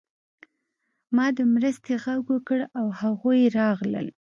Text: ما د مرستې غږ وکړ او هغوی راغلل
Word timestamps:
ما 1.15 1.25
د 1.37 1.39
مرستې 1.53 1.93
غږ 2.03 2.21
وکړ 2.31 2.59
او 2.79 2.85
هغوی 2.99 3.41
راغلل 3.59 4.07